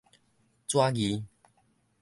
[0.67, 1.23] 紙字